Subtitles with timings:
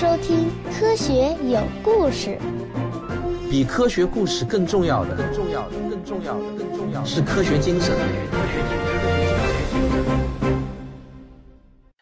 [0.00, 0.46] 收听
[0.78, 2.38] 《科学有故事》。
[3.50, 7.96] 比科学故事更重要的，更重要的，更重要的，更重要的是科学精神。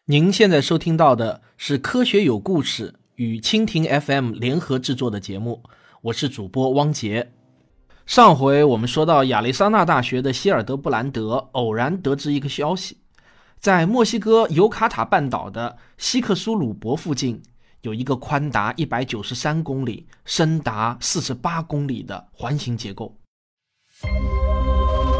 [0.04, 5.62] 您现在收听到的是《科学有故事》与蜻蜓 FM 联合制作的节目，
[6.02, 7.32] 我是主播汪杰。
[8.04, 12.98] 上回我们说到，亚利桑那大学的希尔德布兰德偶然得知一个消息，
[13.58, 17.40] 在墨西哥尤卡塔半岛的西克苏鲁伯附近。
[17.86, 23.14] 有一个宽达一百九十三公里、深达四十八公里的环形结构。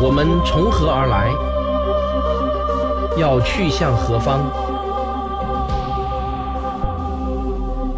[0.03, 1.31] 我们从何而来？
[3.17, 4.41] 要去向何方？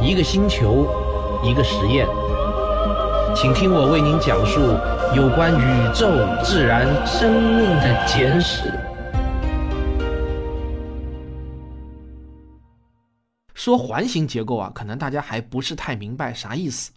[0.03, 0.87] 一个星球，
[1.43, 2.07] 一个实验，
[3.35, 4.61] 请听我为您讲述
[5.17, 6.11] 有关宇宙、
[6.45, 8.71] 自然、生命的简史。
[13.69, 16.91] 说环形结构啊，可能大家还不是太明白啥意思。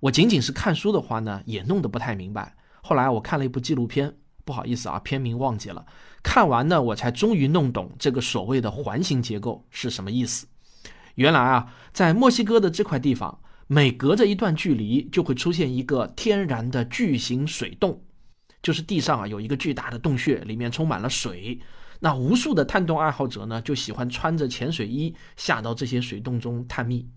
[0.00, 2.54] 我仅仅是看书的话呢，也弄得不太明白。
[2.82, 5.86] 后来我看了一部纪录片，不好意思啊，片名忘记了。
[6.22, 10.46] 看完呢，我才终于弄懂这个所谓的环形结构是什么意思。
[11.14, 17.98] 原来啊，在墨西哥的这块地方，每隔着一段距离就会出现一个天然的巨型水洞，
[18.62, 21.58] 就是地上啊有一个巨大的洞穴，里面充满了水。
[22.00, 27.08] 那无数的探洞爱好者呢，就喜欢穿着潜水衣下到这些水洞中探秘。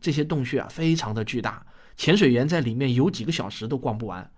[0.00, 4.30] 这些洞穴啊，非常的巨大，潜水员在里面游几个小时都逛不完。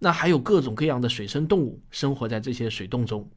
[0.00, 3.30] 那还有各种各样的水生动物生活在这些水洞中。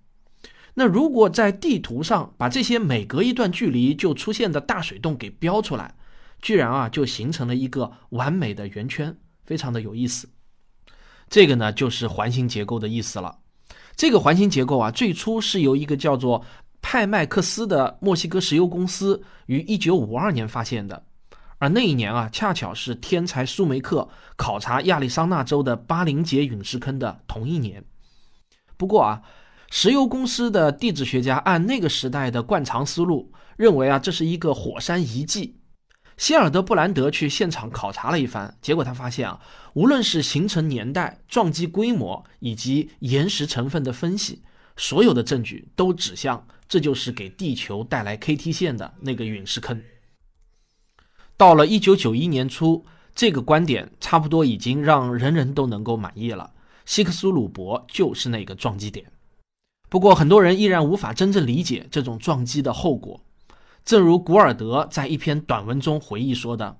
[0.73, 5.95] 那如果在地图上把这些每隔一段距离就出现的大水洞给标出来，
[6.41, 9.15] 居然啊就形成了一个完美的圆圈，
[9.45, 10.27] 非常的有意思。
[11.29, 13.39] 这个呢，就是环形结构的意思了。
[13.99, 16.45] 这个环形结构啊，最初是由一个叫做
[16.81, 21.03] 派麦克斯的墨西哥石油公司于1952年发现的，
[21.57, 24.07] 而那一年啊，恰巧是天才苏梅克
[24.37, 27.83] 考察亚利桑那州的巴林杰陨石坑的同一年。
[28.77, 29.21] 不过啊，
[29.69, 35.57] 石油公司的地质学家按那个时代的惯常思路，认为啊，这是一个火山遗迹。
[36.15, 39.41] 希尔德布兰德去现场考察了一番，结果他发现啊，
[39.73, 44.41] 无论是形成年代、撞击规模以及岩石成分的分析，
[44.75, 49.81] 所有的证据都指向这就是给地球带来 KT 线的那个陨石坑。
[51.37, 52.85] 到了一九九一年初，
[53.15, 56.53] 这个观点差不多已经让人人都能够满意了，
[56.85, 59.11] 希克苏鲁伯就是那个撞击点。
[59.89, 63.23] 不过，很多人依然无法真正理解这种撞击的后果。
[63.83, 66.77] 正如古尔德在一篇短文中回忆说的：“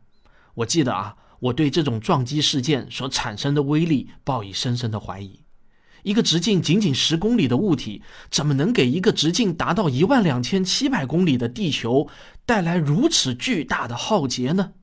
[0.55, 5.41] 我记得啊，我对这种撞击事件所产生的威力抱以深深的怀疑。
[6.03, 8.01] 一个直径仅仅十公里的物体，
[8.31, 12.07] 怎么能给一个直径达到一万两千七百公里的地球
[12.45, 14.73] 带来如此巨大的浩劫呢？”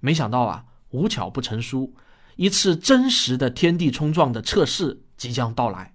[0.00, 1.94] 没想到啊，无巧不成书，
[2.36, 5.94] 一次真实的天地冲撞的测试即将到来。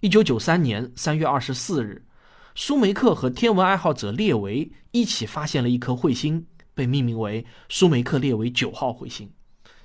[0.00, 2.06] 一九九三年三月二十四日。
[2.52, 6.46] 舒梅克和天文爱好者列维一起发现了一颗彗星，
[6.80, 9.30] 被命名为舒梅克列维九号彗星。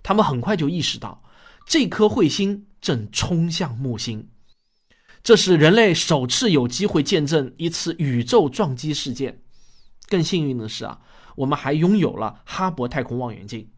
[0.01, 1.21] 他们很快就意识到，
[1.65, 4.29] 这颗彗星正冲向木星。
[5.21, 9.41] 这是人类首次有机会见证一次宇宙撞击事件。
[10.07, 11.01] 更幸运的是啊，
[11.35, 13.69] 我们还拥有了哈勃太空望远镜，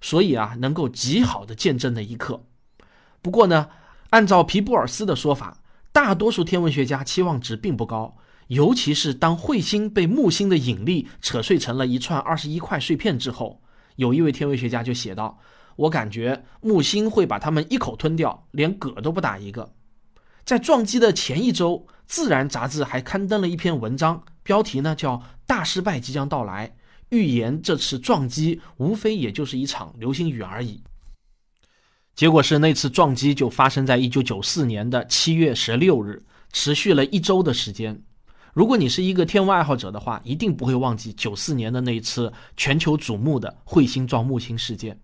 [0.00, 2.46] 所以啊，能够极好的见证那一刻。
[3.20, 3.68] 不过呢，
[4.08, 5.58] 按照皮布尔斯的说法，
[5.92, 8.16] 大多数天文学家期望值并不高。
[8.52, 13.62] 尤其是当彗星被木星的引力扯碎成了一串二十一块碎片之后，
[13.96, 15.40] 有一位天文学家就写道
[15.76, 19.72] ：“我感觉木星会把它们一口吞掉，连嗝都不打一个。”
[20.44, 26.76] 在撞击的前一周，《自然》杂志还刊登了一篇文章，标题呢叫“大失败即将到来”，
[27.08, 30.82] 预言这次撞击无非也就是一场流星雨而已。
[32.14, 38.02] 结果是那次撞击就发生在一九九四年的七月十六日，持续了一周的时间。
[38.52, 44.98] 如果你是一个天文爱好者的话，一定不会忘记九四年的那一次全球瞩目的彗星撞木星事件。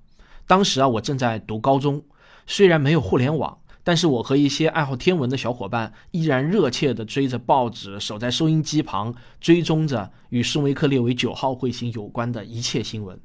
[0.46, 2.02] 当时啊，我正在读高中，
[2.46, 13.18] 虽然没有互联网，但是我和一些爱好天文的小伙伴依然热切地追着报纸，守在收音机旁，追踪着与舒梅克列维九号彗星有关的一切新闻。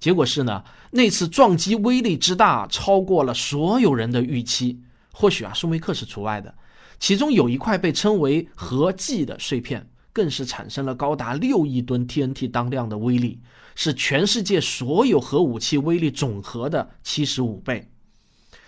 [0.00, 4.80] 结果是呢，那次撞击威力之大，超过了所有人的预期。
[5.12, 6.52] 或许啊，舒梅克是除外的。
[7.02, 13.40] 其中有一块被称为核计的碎片，更是产生了高达六亿吨 TNT 当量的威力，
[13.74, 17.90] 是全世界所有核武器威力总和的七十五倍。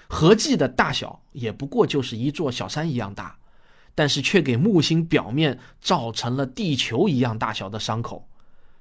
[0.09, 3.39] 核计的大小也不过就是一座小山一样大，
[3.95, 8.29] 但是却给木星表面造成了地球一样大小的伤口。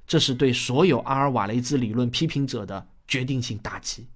[0.07, 4.07] 这是对所有阿尔瓦雷兹理论批评者的决定性打击。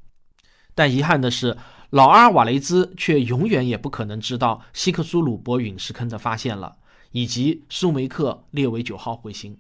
[0.74, 1.56] 但遗憾的是，
[1.92, 6.78] 老阿尔瓦雷兹却永远也不可能知道希克苏鲁伯陨石坑的发现了，
[7.12, 9.58] 以及苏梅克列维九号彗星，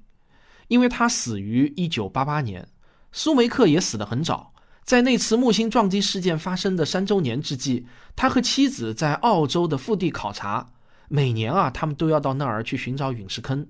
[0.67, 2.67] 因为他死于一九八八年，
[3.11, 4.53] 苏梅克也死得很早。
[4.83, 7.85] 在那次木星撞击事件发生的三周年之际，
[8.15, 10.71] 他和妻子在澳洲的腹地考察。
[11.09, 13.65] 每年啊，他们都要到那儿去寻找陨石坑。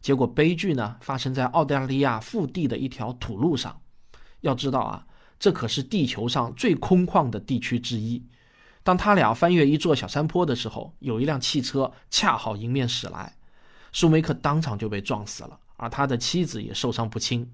[0.00, 3.80] 结果悲剧呢，发生在澳大利亚腹地的一条土路上。
[4.42, 5.06] 要知道啊，
[5.38, 8.24] 这可是地球上最空旷的地区之一。
[8.82, 13.36] 当他俩翻越一座小山坡的时候，有一辆汽车恰好迎面驶来，
[13.90, 17.50] 舒梅克当场就被撞死了，而他的妻子也受伤不轻。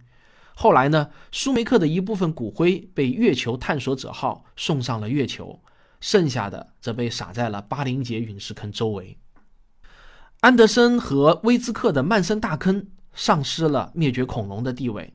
[0.54, 5.58] 后来呢，舒梅克的一部分骨灰被月球探索者号送上了月球，
[6.00, 9.16] 剩下的则被撒在了巴林杰陨石坑周围。
[10.40, 15.14] 安德森和威兹克的曼森大坑丧失了灭绝恐龙的地位，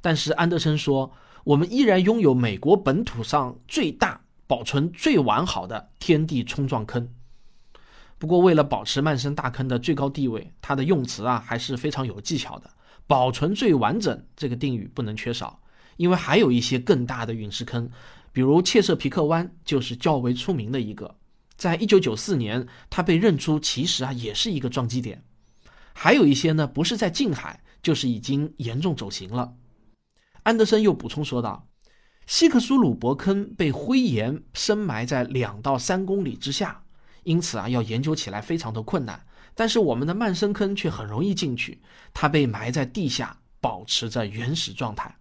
[0.00, 1.10] 但是安德森说，
[1.46, 7.08] 我们依然拥有美国本土上最大、保存最完好的天地冲撞坑。
[8.18, 12.68] 不过，为了保持曼森大坑的最高地位，它的用词啊还是非常有技巧的。
[13.06, 15.60] 保存最完整这个定语不能缺少，
[15.96, 17.88] 因为还有一些更大的陨石坑，
[18.32, 21.14] 比如切瑟皮克湾就是较为出名的一个。
[21.56, 25.22] 在一九九四年，它被认出其实啊也是一个撞击点。
[25.92, 29.54] 还有一些呢，不是在近海，就是已经严重走形了。
[30.46, 31.66] 安德森又补充说道
[32.24, 36.84] ：“希克苏鲁伯坑被灰岩深埋在两到三公里之下，
[37.24, 39.20] 因此啊要研究起来非常的困难。”
[39.56, 41.82] 但是我们的曼森坑却很容易进去，
[42.14, 45.16] 它被埋在地下，保持着原始状态。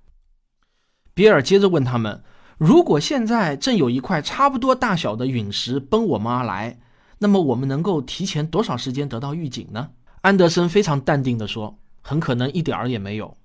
[1.16, 2.24] 比尔接着问他们
[2.60, 6.80] ：“如果现在正有一块差不多大小的陨石奔我们而来，
[7.18, 9.90] 那么我们能够提前多少时间得到预警呢？”
[10.22, 13.36] 安德森非常淡定地说：“很可能一点儿也没有。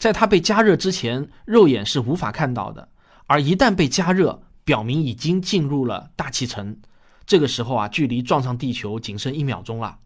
[0.00, 2.88] 在它被加热之前，肉眼是无法看到的；
[3.26, 6.78] 而一旦被加热，表明已经进入了大气层。
[7.26, 9.98] 这个时候啊，距离撞上地球仅剩一秒钟了。”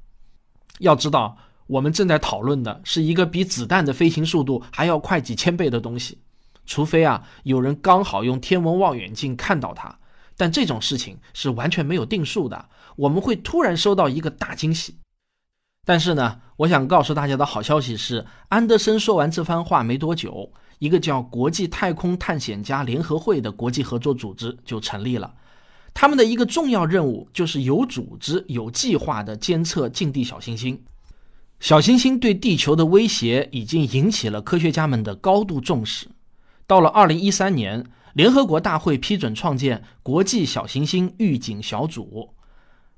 [0.80, 1.38] 要知道，
[1.68, 6.18] 我们正在讨论的是一个比子弹的飞行速度还要快几千倍的东西，
[6.66, 9.96] 除非啊有人刚好用天文望远镜看到它，
[10.36, 12.68] 但这种事情是完全没有定数的。
[12.96, 14.96] 我们会突然收到一个大惊喜。
[15.84, 25.34] 但是呢，我想告诉大家的好消息是，安德森说完这番话没多久，一个叫国际太空探险家联合会的国际合作组织就成立了。
[25.92, 30.82] 他们的一个重要任务就是有组织、有计划地监测近地小行星。
[31.60, 36.08] 小行星对地球的威胁已经引起了科学家们的高度重视。
[36.66, 42.33] 到了2013年，联合国大会批准创建国际小行星预警小组，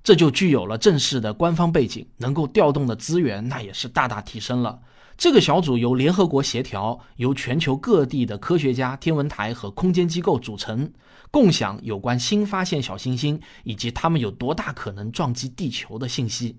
[0.06, 4.78] 这就具有了正式的官方背景，能够调动的资源那也是大大提升了。
[5.18, 10.88] 这个小组由联合国协调，由全球各地的科学家、天文台和空间机构组成，
[11.32, 16.56] 共享有关新发现小行星以及它们有多大可能撞击地球的信息。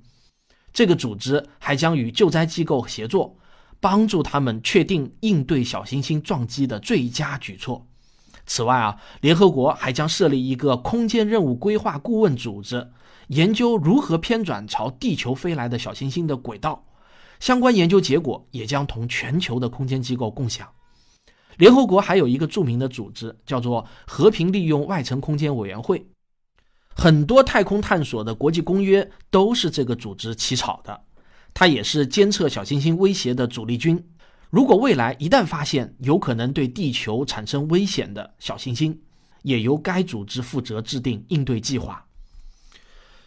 [0.73, 3.37] 这个组织还将与救灾机构协作，
[3.79, 7.87] 帮助他们确定应对小行星撞击的最佳举措。
[8.45, 12.89] 此外啊，联合国还将设立一个空间任务规划顾问组织，
[13.27, 16.85] 研究如何偏转朝地球飞来的小行星的轨道。
[17.39, 20.67] 相关研究结果也将同全球的空间机构共享。
[21.57, 26.07] 联合国还有一个著名的组织，叫做和平利用外层空间委员会。
[26.95, 31.03] 很多太空探索的国际公约都是这个组织起草的。
[31.53, 34.03] 它也是监测小行星威胁的主力军。
[34.49, 38.99] 如果未来一旦发现有可能对地球产生危险的小行星，
[39.43, 42.06] 也由该组织负责制定应对计划。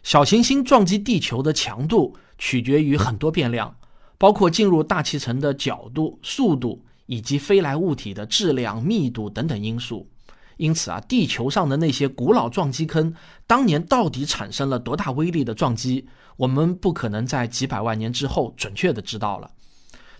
[0.02, 3.76] 小行星撞击地球的强度取决于很多变量。
[4.19, 10.11] 包括进入大气层的角度、速度以及飞来物体的质量、密度等等因素。
[10.59, 13.14] 因此啊，地球上的那些古老撞击坑，
[13.47, 19.50] 当年到底产生了多大威力的撞击，我们不可能在几百万年之后准确的知道了。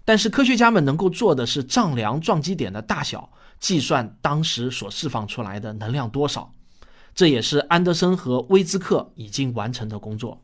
[0.07, 6.51] 但是科学家们能够做的是丈量撞击点的大小，计算当时所释放出来的能量多少。
[7.21, 10.43] 这也是安德森和威兹克已经完成的工作。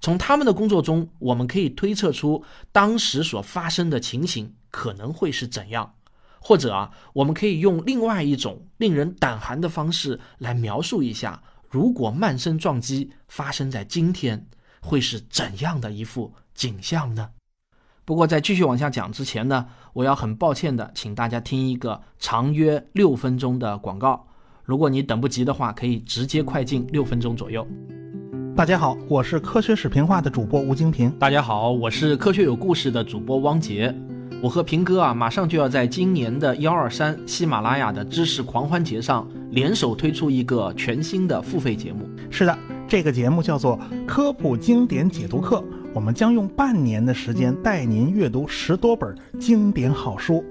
[0.00, 2.42] 从他们的工作中，我们可以推测出
[2.72, 5.94] 当时所发生的情形可能会是怎样，
[6.40, 11.40] 或者啊，我们可以用另外一种令人胆寒的方式来描述一下，
[11.70, 14.48] 如果曼森撞击发生在今天，
[14.80, 17.30] 会是怎样的一幅景象呢？
[18.04, 24.25] 不过在继续往下讲之前呢，我要很抱歉的请大家听一个长约六分钟的广告，
[24.66, 27.64] 如果你等不及的话，可以直接快进六分钟左右。
[28.56, 31.08] 大家好，我是科学史评话的主播吴京平。
[31.20, 33.94] 大家好，我是科学有故事的主播汪杰。
[34.42, 42.00] 我和平哥啊，马上就要在今年的幺二三喜马拉雅的知识狂欢节上联手推出一个全新的付费节目。
[42.28, 42.58] 是的，
[42.88, 45.58] 这个节目叫做《科普经典解读课》，
[45.94, 50.44] 我们将用半年的时间带您阅读十多本经典好书。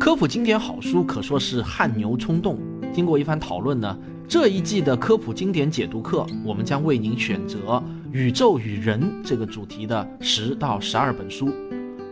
[0.00, 2.58] 科普经典好书可说是汗牛充栋。
[2.92, 3.96] 经过一番讨论呢，
[4.28, 7.82] 这一季的科普经典解读课，我们将为您选择
[8.12, 11.52] 宇宙与人这个主题的十到十二本书。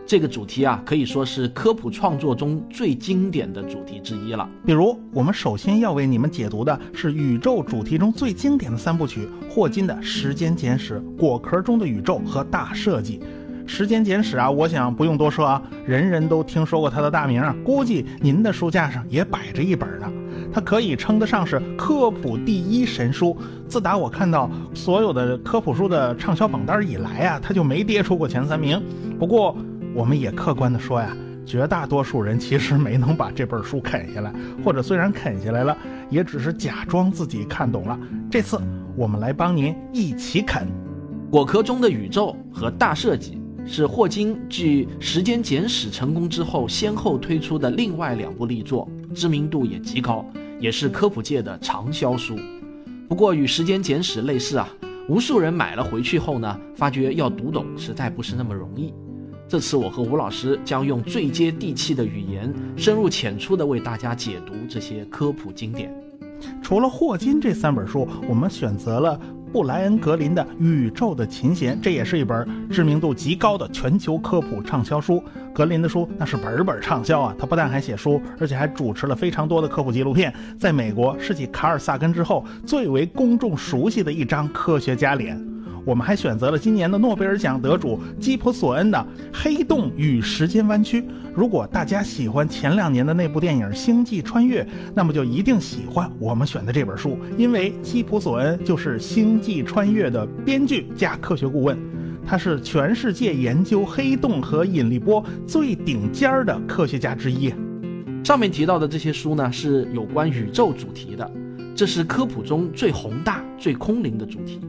[0.07, 4.49] 这个主题啊，可以说是科普创作中最经典的主题之一了。
[4.65, 13.19] 比如，我们首先要为你们解读的是宇宙主题中最经典的三部曲——霍金的《时间简史》《果壳中的宇宙》和《大设计》。
[13.67, 20.11] 《时间简史》啊，我想不用多说啊，人人都听说过他的大名，估计您的书架上也摆着一本呢。
[20.51, 23.35] 它可以称得上是科普第一神书。
[23.67, 28.81] 自打我看到所有的科普书的畅销榜单以来啊，它就没跌出过前三名。
[29.19, 29.55] 不过，
[29.93, 31.15] 我们也客观的说呀，
[31.45, 35.77] 绝大多数人其实没能把这本书啃下来，或者虽然啃下来了，
[36.09, 37.99] 也只是假装自己看懂了。
[38.31, 38.59] 这次
[38.95, 40.67] 我们来帮您一起啃。
[41.29, 50.25] 果壳中的宇宙和大设计是霍金继《时间简史》成功之后，先后推出的另外两部力作，知名度也极高，
[50.59, 52.35] 也是科普界的畅销书。
[53.07, 54.69] 不过与《时间简史》类似啊，
[55.07, 58.93] 无数人买了回去后呢，发觉要读懂实在不是那么容易。
[59.47, 65.91] 这次我和吴老师将用最接地气的语言，深入浅出地为大家解读这些科普经典。
[66.61, 69.19] 除了霍金这三本书，我们选择了
[69.51, 75.23] 布莱恩·格林的《宇宙的琴弦》，这也是一本知名度极高的全球科普畅销书。
[75.53, 77.35] 格林的书那是本本畅销啊！
[77.37, 80.33] 他不但还写书，而且还主持了非常多的科普纪录片。
[80.57, 85.37] 在美国是继卡尔萨根之后最为公众熟悉的一张科学家脸。
[85.89, 88.97] 我们还选择了今年的诺贝尔奖得主基普索恩的
[89.33, 91.01] 《黑洞与时间弯曲》。
[91.33, 101.75] 如果大家喜欢前两年的那部电影《星际穿越》，那么就一定喜欢我们选的这本书，因为基普索恩就是《星际穿越》的编剧加科学顾问，
[102.23, 107.51] 他是全世界研究黑洞和引力波最顶尖儿的科学家之一。
[108.23, 111.31] 上面提到的这些书呢，是有关宇宙主题的，
[111.73, 114.61] 这是科普中最宏大、最空灵的主题。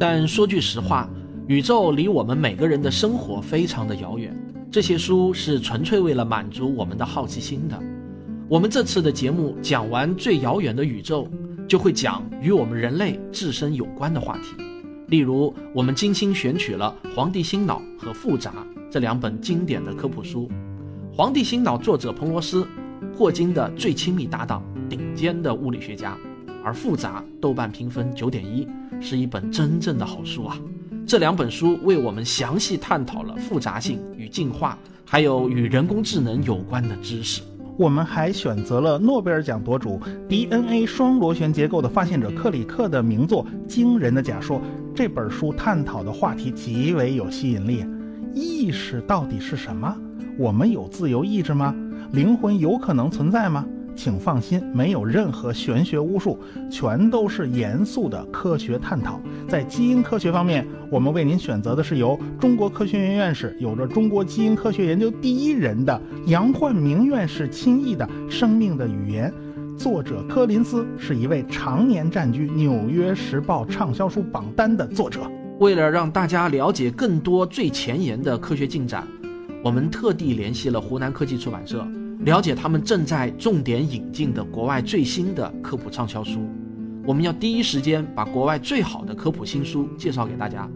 [0.00, 1.06] 但说句实话，
[1.46, 4.34] 宇宙离我们每个人的生活非常的遥远。
[4.70, 7.78] 这些书是纯粹为了满足我们的好奇心的。
[8.48, 11.28] 我们这次的节目讲完最遥远的宇宙，
[11.68, 14.54] 就会讲与我们人类自身有关的话题。
[15.08, 18.52] 例如，我们精心选取了《黄帝星脑》和《复杂》
[18.90, 20.48] 这两本经典的科普书。
[21.14, 22.66] 《黄帝星脑》作者彭罗斯，
[23.14, 26.16] 霍金的最亲密搭档，顶尖的物理学家。
[26.64, 28.66] 而《复杂》豆瓣评分九点一。
[29.00, 30.58] 是一本真正的好书啊！
[31.06, 34.76] 这两本书为我们详细探讨了复杂性与进化，
[35.06, 37.40] 还有与人工智能有关的知识。
[37.78, 39.98] 我们还选择了诺贝尔奖得主
[40.28, 44.58] DNA 双螺旋结构的发现者克里克的名作《惊人的假说》。
[44.94, 47.86] 这本书探讨的话题极为有吸引力：
[48.34, 49.96] 意识到底是什么？
[50.36, 51.74] 我们有自由意志吗？
[52.12, 53.64] 灵魂有可能存在吗？
[54.02, 56.38] 请放心，没有任何玄学巫术，
[56.70, 59.20] 全都是严肃的科学探讨。
[59.46, 69.30] 在基因科学方面，我们为您选择的是由中国科学院院士、有着“中国基因科学研究第一人”的杨焕明院士亲译的《生命的语言》。
[69.76, 75.20] 作者柯林斯是一位常年占据《纽约时报》畅销书榜单的作者。
[75.58, 79.06] 为了让大家了解更多最前沿的科学进展，
[79.62, 81.86] 我们特地联系了湖南科技出版社。
[82.24, 86.40] 了解他们正在重点引进的国外最新的科普畅销书，
[87.06, 90.68] 我们要第一时间把国外最好的科普新书介绍给大家。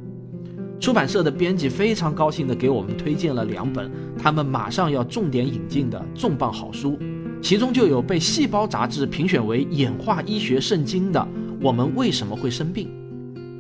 [0.80, 6.98] 出版社的编辑非常高兴地给我们推荐了两本他们马上要重点引进的重磅好书，
[7.42, 11.20] 其中就有被《细胞》杂志评选为演化医学圣经的
[11.60, 12.88] 《我们为什么会生病》。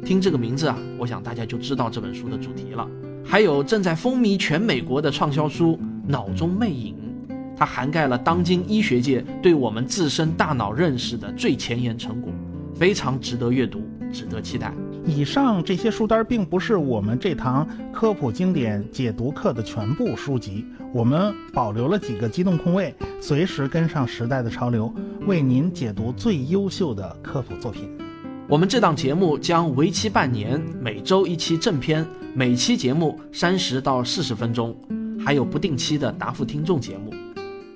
[0.06, 2.88] 听这个名字啊，我想大家就知道这本书的主题了。
[3.22, 5.72] 还有正在风靡全美国的畅销书
[6.06, 6.94] 《脑中魅影》。
[7.56, 12.32] 它涵盖了当今医学界对我们自身大脑认识的最前沿成果，
[12.74, 13.82] 非常值得阅读，
[14.12, 14.72] 值得期待。
[15.06, 24.92] 以上这些书单并不是我们这堂科普经典解读课的全部书籍，我们保留了几个机动空位，随时跟上时代的潮流，
[25.26, 27.88] 为您解读最优秀的科普作品。
[28.48, 34.76] 我们这档节目将为期半年，每周一期正片，每期节目三十到四十分钟，
[35.24, 37.13] 还有不定期的答复听众节目。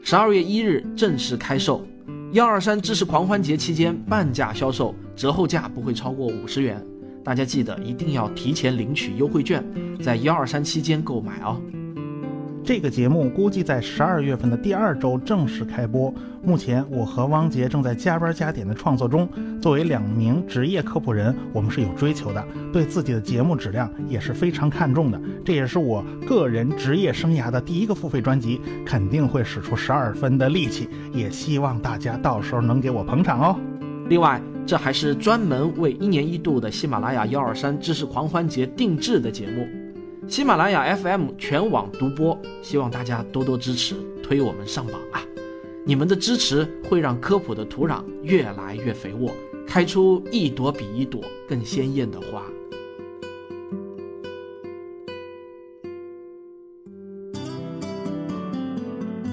[0.03, 1.87] 十二月一日正式开售，
[2.33, 6.83] 幺二三知识狂欢节期间半价销售，折后价不会超过五十元。
[7.23, 9.63] 大家记得一定要提前领取优惠券，
[10.03, 11.61] 在幺二三期间购买哦。
[12.69, 16.13] 这个节目估计在十二月份的第二周正式开播。
[16.43, 19.27] 目前我和汪杰正在加班加点的创作中。
[19.59, 25.19] 作为两名职业科普人，我们是有追求的，对自己的节目质量也是非常看重的。
[25.43, 33.57] 这也是我个人职业生涯的第一个付费专辑，肯定会使出十二分的力气，也希望大家到时候能给我捧场哦。
[34.11, 39.67] 另外，这还是专门为一年一度的喜马拉雅幺二三知识狂欢节定制的节目。
[40.29, 45.25] 喜马拉雅 FM 全网独播，希望大家多多支持，推我们上榜啊！
[45.87, 49.33] 你们的支持会让科普的土壤越来越肥沃，
[49.67, 52.43] 开出一朵比一朵更鲜艳的花。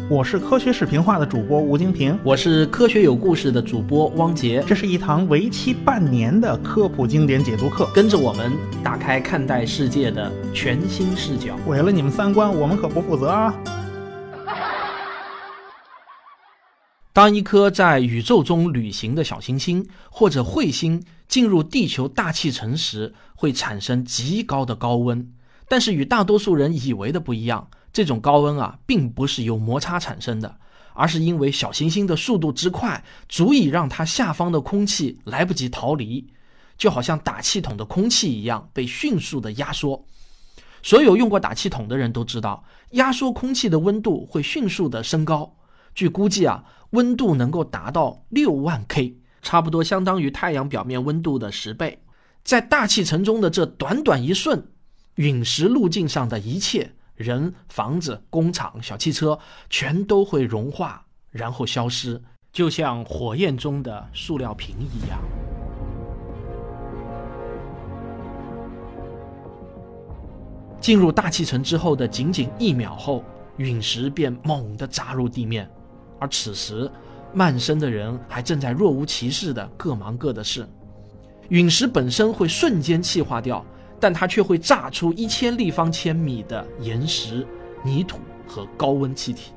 [0.08, 4.64] 我是科学视频化的主播吴京平，我是科学有故事的主播汪杰。
[4.68, 11.58] 这是一堂为期半年的科普经典解读课，跟着我们打开看待世界的全新视角。
[11.66, 13.52] 毁了你们三观，我们可不负责啊！
[17.12, 25.32] 当一颗在宇宙中旅行的小行星或者彗星进入地球大气层时，会产生极高的高温，
[25.68, 27.70] 但是与大多数人以为的不一样。
[27.96, 30.58] 这种高温啊，并不是由摩擦产生的，
[30.94, 36.28] 而是因为小行星的速度之快，足以让它下方的空气来不及逃离，
[36.78, 40.06] 就好像打气筒的空气一样被迅速的压缩。
[40.84, 45.56] 所有用过打气筒的人都知道，压缩空气的温度会迅速的升高。
[45.96, 52.04] 据估计啊，温度能够达到六万 K，差不多相当于太阳表面温度的十倍。
[52.44, 54.68] 在大气层中的这短短一瞬，
[55.16, 56.92] 陨石路径上的一切。
[57.15, 59.38] 人、房子、工厂、小汽车
[59.69, 65.19] 全都会融化，然后消失，就像火焰中的塑料瓶一样。
[70.81, 73.24] 进入大气层之后的仅仅一秒后，
[73.57, 75.67] 陨石便猛地砸入地面，
[76.19, 76.91] 而此时，
[77.34, 80.67] 漫生的人还正在若无其事地各忙各的事。
[81.49, 83.65] 陨石本身会瞬间气化掉。
[83.99, 87.45] 但它却会炸出一千立方千米的岩石、
[87.84, 89.51] 泥土和高温气体。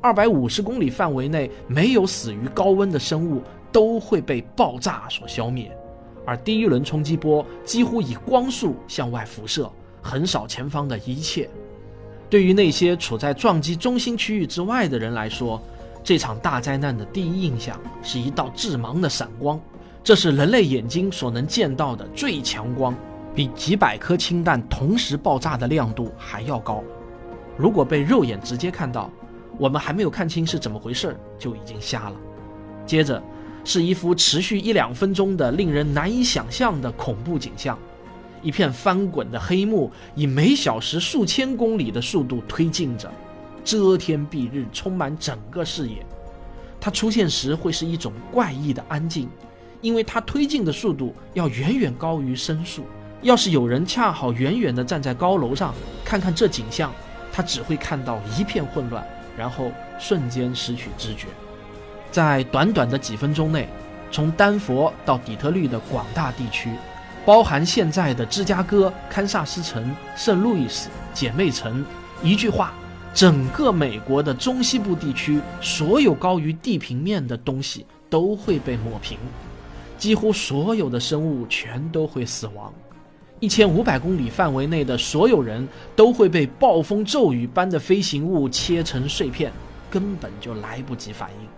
[0.00, 3.40] 二百五十公里范围内没有死于高温的生物
[3.70, 5.70] 都会被爆炸所消灭，
[6.26, 11.48] 而第一轮冲击波几乎以光速向外辐射，横扫前方的一切。
[12.28, 15.62] 对于那些处在撞击中心区域之外的人来说，
[16.02, 19.60] 这场大灾难的第一印象是一道致盲的闪光，
[20.02, 22.92] 这是人类眼睛所能见到的最强光。
[23.34, 26.82] 比几百颗氢弹同时爆炸的亮度还要高。
[27.56, 29.10] 如果被肉眼直接看到，
[29.58, 32.16] 我们还没有看清是怎么回事儿，就已经瞎了。
[32.84, 33.22] 接着
[33.64, 37.78] 是一幅持续一两分钟的令人难以想象的恐怖景象：
[38.42, 43.10] 一片翻滚的黑幕以每小时数千公里的速度推进着，
[43.64, 46.04] 遮天蔽日，充满整个视野。
[46.80, 49.28] 它出现时会是一种怪异的安静，
[49.80, 52.82] 因为它推进的速度要远远高于声速。
[53.22, 55.72] 要是有人恰好远远地站在高楼上
[56.04, 56.92] 看看这景象，
[57.32, 59.06] 他只会看到一片混乱，
[59.36, 61.28] 然后瞬间失去知觉。
[62.10, 63.68] 在短短的几分钟内，
[64.10, 66.70] 从丹佛到底特律的广大地区，
[67.24, 71.84] 包含现在的芝加哥、堪萨斯城、圣路易斯、姐妹城，
[72.24, 72.74] 一句话，
[73.14, 79.16] 整个美国的中西部地区，所有高于地平面的东西都会被抹平，
[79.96, 82.72] 几乎所有的生物全都会死亡。
[83.42, 89.50] 一千五百公里范围内的所有人都会被暴风骤雨般的飞行物切成碎片，
[89.90, 91.48] 根本就来不及反应。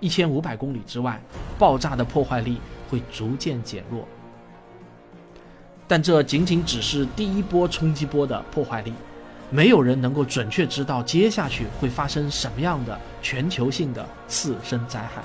[0.00, 1.22] 一千五百公里之外，
[1.58, 2.56] 爆炸的破坏力
[2.88, 4.08] 会逐渐减弱，
[5.86, 8.94] 但这仅仅只是第一波冲击波的破坏力，
[9.50, 15.22] 没有人能够准确知道接下去会发生什么样的全球性的次生灾害。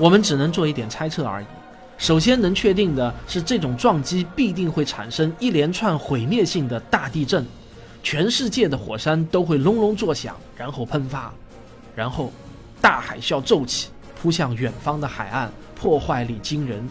[0.00, 1.46] 我们只能做一点猜测而已。
[1.98, 7.46] 首先能确定的是，这种撞击必定会产生一连串毁灭性的大地震，
[8.02, 11.30] 全世界的火山都会隆隆作响，然后喷发，
[11.94, 12.32] 然后
[12.80, 16.82] 大海啸骤起，扑向远方的海岸，破坏力惊人。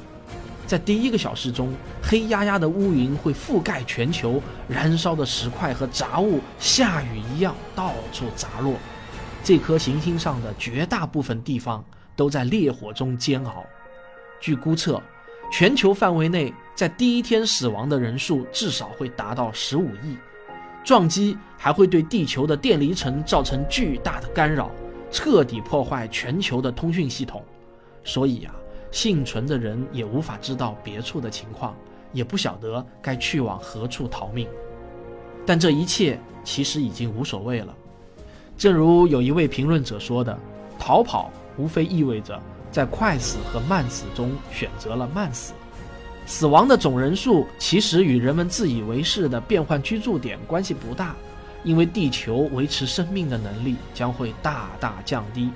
[0.67, 8.75] 在第一个小时中，黑压压的乌云会覆盖全球，燃烧的石块和杂物下雨一样到处砸落，
[9.43, 11.83] 这颗行星上的绝大部分地方。
[12.19, 13.65] 都在烈火中煎熬。
[14.41, 15.01] 据估测，
[15.49, 20.17] 全球范围内在第一天死亡的人数至少会达到十五亿。
[20.83, 24.69] 撞击还会对地球的电离层造成巨大的干扰，
[25.09, 27.41] 彻底破坏全球的通讯系统。
[28.03, 28.53] 所以啊，
[28.91, 31.73] 幸存的人也无法知道别处的情况，
[32.11, 34.45] 也不晓得该去往何处逃命。
[35.45, 37.73] 但这一切其实已经无所谓了。
[38.57, 40.37] 正如有一位评论者说的
[40.77, 42.41] ：“逃跑无非意味着
[42.71, 45.53] 在快死和慢死中选择了慢死。
[46.25, 51.15] 死亡的总人数其实与人们自以为是的变换居住点关系不大，
[51.63, 55.51] 因为地球维持生命的能力将会大大降低。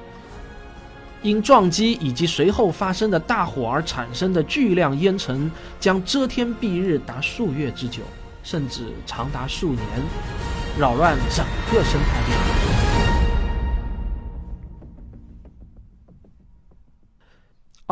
[1.21, 8.03] 因撞击以及随后发生的大火而产生的巨量烟尘将遮天蔽日达数月之久。”
[8.43, 9.81] 甚至长达数年，
[10.77, 12.92] 扰乱整个生态链。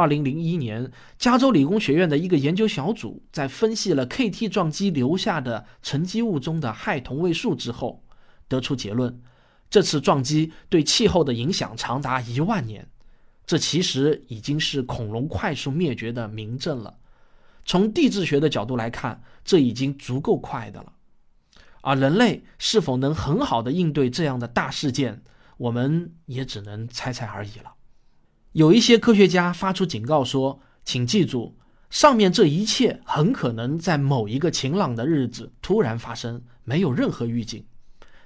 [0.01, 8.03] 二零零一年，加州理工学院的一个研究小组在分析了 KT 撞击留下的沉积物中的氦同位素之后，
[8.47, 9.21] 得出结论：
[9.69, 12.87] 这次撞击对气候的影响长达一万年。
[13.45, 16.97] 这其实已经是恐龙快速灭绝的明证了。
[17.63, 20.93] 从地质学的角度来看，这已经足够快的了。
[21.81, 25.21] 而人类是否能很好的应对这样的大事件，
[25.57, 27.75] 我们也只能猜猜而已了。
[28.53, 31.55] 有一些科学家发出警告说：“请记住，
[31.89, 37.63] 上面这一切很可能在某一个晴朗的日子突然发生，没有任何预警。”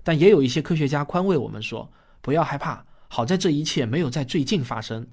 [0.01, 5.05] 但也有一些科学家宽慰我们说：“不要害怕，好在这一切没有在最近发生。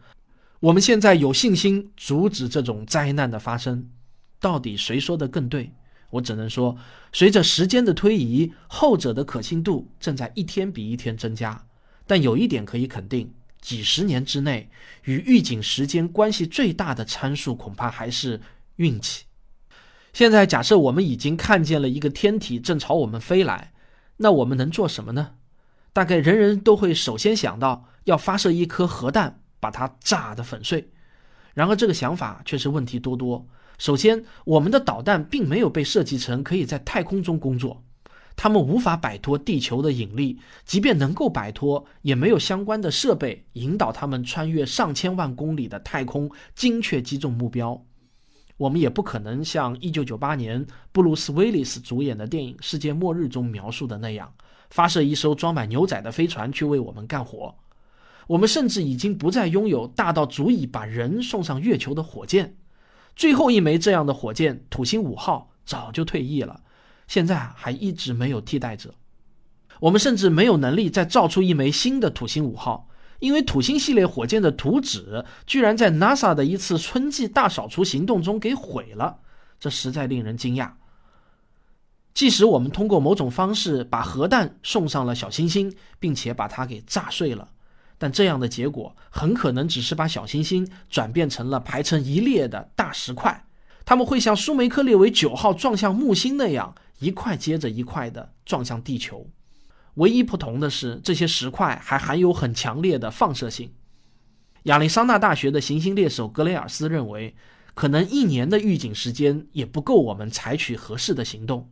[0.61, 3.89] 我们现在有信心阻止这种灾难的发生。”
[4.41, 5.71] 到底谁说的更对？
[6.09, 6.77] 我只能说，
[7.13, 11.67] 随着时间的推移，后者的可信度正在一天比一天增加。
[12.07, 14.69] 但有一点可以肯定：几十年之内，
[15.05, 18.39] 与预警时间关系最大的参数，恐怕还是
[18.77, 19.25] 运气。
[20.13, 23.73] 现在假设我们已经看见了一个天体正朝我们飞来，
[24.19, 25.37] 那我们能做什么呢？
[25.95, 30.91] 大概人人都会首先想到要发射一颗核弹，把它炸得粉碎。
[31.55, 33.47] 然而，这个想法却是问题多多。
[33.79, 37.83] 首先，我们的导弹并没有被设计成可以在太空中工作，
[38.37, 47.85] 他们无法摆脱地球的引力，即便能够摆脱，也没有相关的设备引导他们穿越上千万公里的太空，精确击中目标。
[48.57, 54.33] 我们也不可能像1998年布鲁斯·威利斯主演的电影《世界末日》中描述的那样，
[54.71, 57.55] 发射一艘装满牛仔的飞船去为我们干活。
[58.29, 62.57] 我们甚至已经不再拥有大到足以把人送上月球的火箭。
[63.17, 66.62] 最后一枚这样的火箭“土星五号”早就退役了，
[67.13, 68.95] 现在还一直没有替代者。
[69.81, 72.89] 我们甚至没有能力再造出一枚新的“土星五号”，
[73.21, 79.19] 因为土星系列火箭的图纸居然在 NASA 的一次春季大扫除行动中给毁了，
[79.61, 80.71] 这实在令人惊讶。
[82.15, 87.51] 即使我们通过某种方式把核弹送上了小行星，并且把它给炸碎了。
[87.99, 93.45] 但这样的结果很可能只是把小行星转变成了排成一列的大石块，
[93.85, 99.29] 它们会像舒梅克列维九号撞向木星那样，一块接着一块的撞向地球。
[99.95, 103.75] 唯一不同的是，这些石块还含有很强烈的放射性。
[104.63, 107.35] 亚利桑那大学的行星猎手格雷尔斯认为，
[107.75, 111.69] 可能一年的预警时间也不够我们采取合适的行动。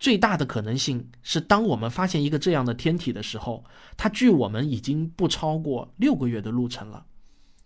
[0.00, 3.62] 最大的可能性是，当我们发现一个这样的天体的时候，
[3.96, 7.04] 它距我们已经不超过六个月的路程了。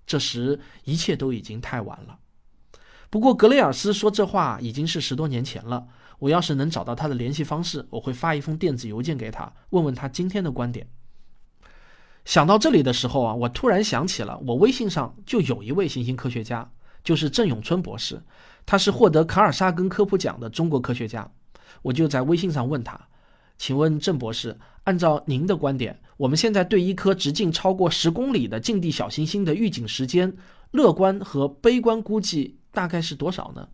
[0.05, 2.19] 这时，一切都已经太晚了。
[3.17, 5.87] 不过，格雷尔斯说这话已经是十多年前了。
[6.19, 10.87] 我要是能找到他的联系方式，我会发一封电子邮件给他，问问他今天的观点。
[12.27, 16.71] 想到这里的时候啊，我突然想起了，我微信上就有一位行星科学家，
[17.03, 18.23] 就是郑永春博士，
[18.67, 21.27] 他是获得卡尔萨根科普奖的中国科学家。
[21.81, 23.01] 我就在微信上问他
[23.57, 30.37] ：“请问郑博士，按照您的观点，我们现在对一颗直径超过十公里的近地小行星的预警时间，
[30.73, 33.69] 乐观和悲观估计大概是多少呢？”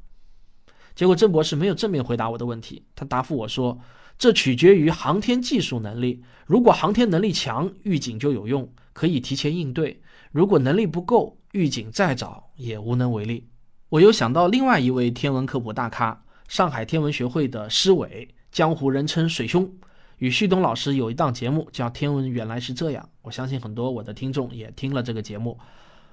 [0.95, 3.81] 结果郑博士没有正面回答我的问题，他答复我说
[4.17, 6.23] ：“这取决于航天技术能力。
[6.47, 9.97] 如果航天能力强，预警就有用，可以提前应对；
[10.31, 13.49] 如果能力不够，预警再早也无能为力。”
[13.91, 16.25] 我又想到另外一位天文科普大咖。
[16.49, 19.73] 上海天文学会的施伟，江湖人称水兄，
[20.19, 25.59] 与旭东老师有一档节目叫《天文原来是这样》，我相信很多我的听众也听了这个节目。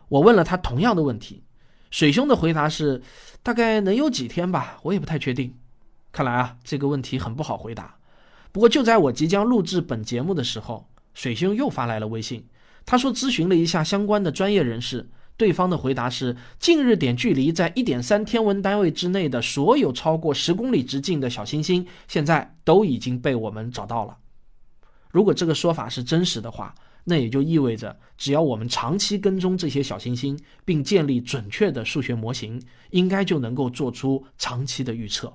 [0.08, 1.44] 我问了他同样的问题，
[1.90, 3.02] 水兄的回答是
[3.42, 5.56] 大概能有几天吧，我也不太确定。
[6.12, 7.96] 看来啊，这个问题很不好回答。
[8.52, 12.48] 不过就在我即将录制本节目的时候，水兄又发来了微信，
[12.86, 15.10] 他说咨询了一下相关的专业人士。
[15.38, 24.18] 对方的回答是：近日点距离在一点三天文单位之内的所有超过十公里直径的小行星，现在都已经被我们找到了。
[25.12, 26.76] 如果这个说法是真实的话，
[27.10, 35.34] 那也就意味着，只要我们长期跟踪这些小行星，并建立准确的数学模型，应该就能够做出长期的预测。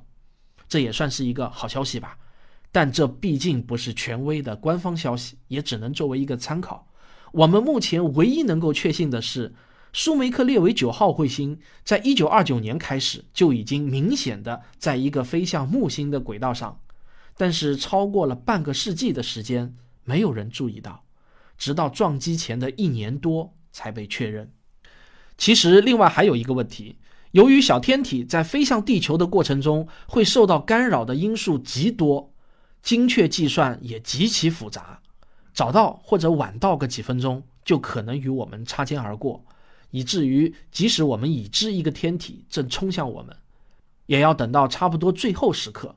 [0.69, 2.17] 这也算是一个好消息吧。
[2.71, 6.87] 但这毕竟不是权威的官方消息，也只能作为一个参考。
[7.33, 9.53] 我们目前唯一能够确信的是。
[9.97, 16.81] 舒梅克列维九号彗星在一九二九年开始就已经明显的在一个飞向木星的轨道上，
[17.37, 21.04] 但是超过了半个世纪的时间，没有人注意到，
[21.65, 24.53] 直到撞击前的一年多才被确认。
[25.39, 26.99] 其实，另外还有一个问题，
[27.31, 32.35] 由于小天体在飞向地球的过程中会受到干扰的因素极多，
[32.83, 35.01] 精确计算也极其复杂，
[35.55, 39.43] 早到或者晚到个几分钟，就可能与我们擦肩而过。
[39.91, 43.35] 以至于，即使我们已知一个天体正冲向我们，
[44.05, 45.97] 也要等到差不多最后时刻，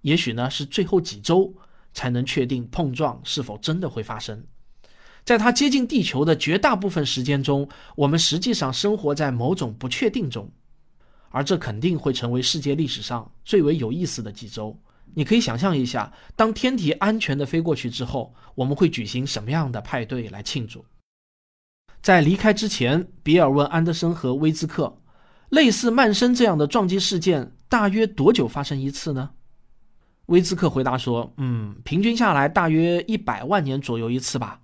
[0.00, 1.52] 也许呢是最后几周，
[1.92, 4.42] 才能确定碰撞是否真的会发生。
[5.24, 10.50] 在它接近地球的绝大部分时间中，我们实际上生活在某种不确定中，
[11.30, 14.76] 而这肯定会成为世界历史上最为有意思的几周。
[15.14, 20.84] 你可以想象一下，当天体安全地飞过去之后，我们会举行什么样的派对来庆祝？
[22.00, 24.98] 在离开之前，比尔问安德森和威兹克
[25.50, 29.30] ：“类似曼森这样的撞击事件大约多久发生一次呢？”
[30.26, 34.58] 威兹克回答说：“嗯，平均下来大约一百万年左右一次吧。”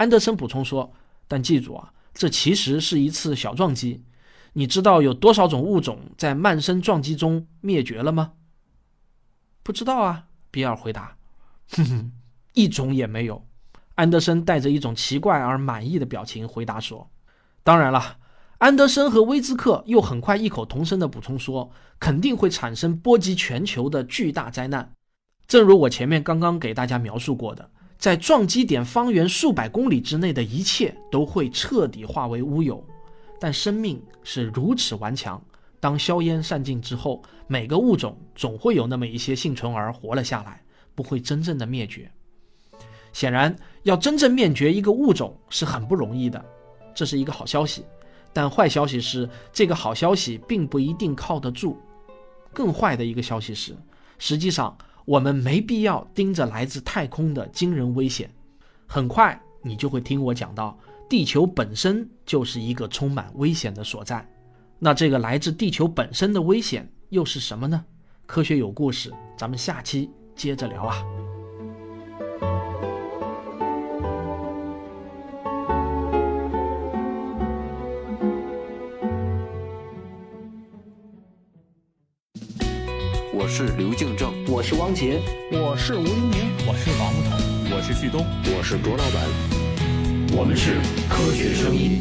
[0.00, 0.94] 安德森补充说
[1.28, 4.02] ：“但记住啊，这其实是一次小撞击。
[4.54, 8.32] 你知道有多少种物种在曼森撞击中灭绝了吗
[9.62, 11.18] ？”“不知道啊。”比尔回答。
[11.76, 12.12] “哼哼，
[12.54, 13.46] 一种也没有。”
[13.96, 17.10] 安德森带着一种奇怪而满意的表情回答说
[17.62, 18.16] ：“当然了。”
[18.56, 24.94] 安德森和威兹克又很快异口同声地补充说：“肯定会产生波及全球的巨大灾难，
[25.46, 32.82] 正如我前面刚刚给大家描述过的，在撞击点方圆数百公里之内的一切都会彻底化为乌有。
[33.38, 35.40] 但生命是如此顽强，
[35.78, 40.62] 当硝烟散尽之后，每个物种总会有那么一些幸存儿活了下来，
[40.94, 42.10] 不会真正的灭绝。”
[43.12, 46.42] 显然，要真正灭绝一个物种是很不容易的，
[46.94, 47.84] 这是一个好消息。
[48.32, 51.78] 但坏消息是，这个好消息并不一定靠得住。
[52.52, 53.76] 更坏的一个消息是，
[54.18, 54.76] 实际上
[55.10, 58.30] 我们没必要盯着来自太空的惊人危险。
[58.86, 64.24] 很快，你就会听我讲到，地球本身就是一个充满危险的所在。
[64.78, 67.84] 那这个来自地球本身的危险又是什么呢？
[68.24, 71.04] 科学有故事，咱们下期接着聊啊。
[83.50, 87.36] 是刘敬正，我是汪杰，我是吴黎明，我是王木头，
[87.74, 88.24] 我是旭东，
[88.56, 90.76] 我是卓老板，我们是
[91.08, 92.00] 科学声音。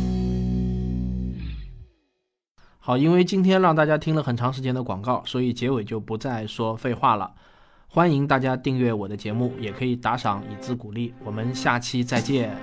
[2.78, 7.32] 好，因为今天让大家听了很长时间的广告，所以结尾就不再说废话了。
[7.88, 11.16] 欢迎大家订阅我的节目，也可以打赏以资鼓励。
[11.26, 12.56] 我们下期再见。